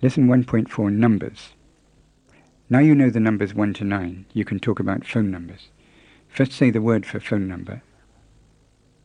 [0.00, 1.54] Lesson 1.4 Numbers.
[2.70, 5.70] Now you know the numbers 1 to 9, you can talk about phone numbers.
[6.28, 7.82] First say the word for phone number.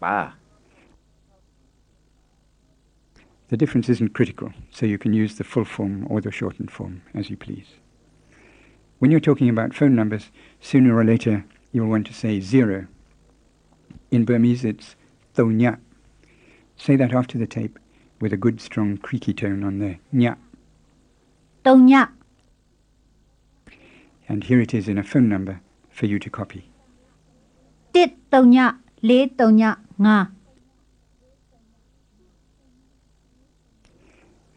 [0.00, 0.34] Ba.
[3.50, 7.02] The difference isn't critical, so you can use the full form or the shortened form
[7.14, 7.68] as you please.
[8.98, 12.88] When you're talking about phone numbers, sooner or later you'll want to say zero.
[14.10, 14.96] In Burmese, it's
[15.36, 15.78] thonya.
[16.76, 17.78] Say that after the tape
[18.23, 20.35] with a good strong creaky tone on the nya.
[21.63, 22.09] 3ည
[24.27, 26.69] And here it is in a phone number for you to copy.
[27.93, 30.27] 1 3ည4 3ည5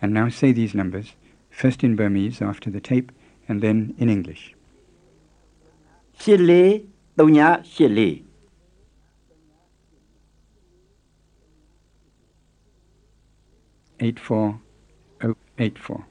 [0.02, 1.14] And now say these numbers,
[1.50, 3.12] first in Burmese after the tape,
[3.48, 4.54] and then in English.
[6.18, 6.74] 8လေး
[7.18, 7.40] 3ည
[7.74, 8.25] 8လေး
[13.99, 16.03] 84084.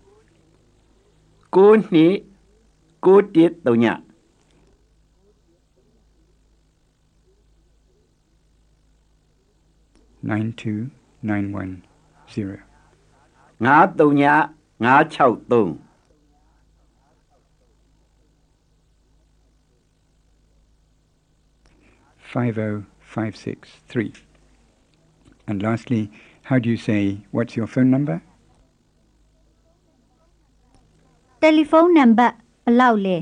[3.01, 3.45] Good.
[10.23, 10.91] Nine two
[11.23, 11.83] nine one
[12.35, 12.57] zero.
[13.61, 14.49] Ngã tàu nhã,
[14.79, 15.03] ngã.
[22.19, 23.59] Five oh five six
[23.89, 24.13] three.
[25.47, 26.11] And lastly,
[26.50, 27.02] how do you say,
[27.36, 28.18] what's your phone number?
[31.42, 33.18] တယ်လီဖုန်းနံပါတ်ဘယ်လောက်လဲ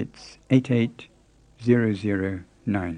[0.00, 2.96] It's 88009.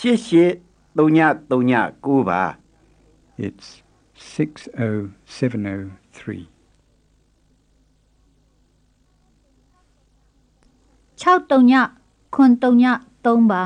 [0.00, 0.60] 88
[0.96, 1.18] 3ည
[1.50, 1.72] 3ည
[2.06, 2.42] 9ပါ
[3.46, 3.68] It's
[4.34, 6.48] 60703.
[11.20, 11.72] 6 3ည
[12.34, 12.84] ခွန်3ည
[13.24, 13.62] 3ပါ